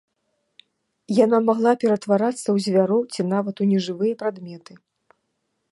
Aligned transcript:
Яна 1.17 1.37
магла 1.49 1.73
ператварацца 1.83 2.43
ў 2.43 2.57
звяроў 2.67 3.01
ці 3.13 3.21
нават 3.35 3.55
у 3.65 3.67
нежывыя 3.75 4.13
прадметы. 4.25 4.73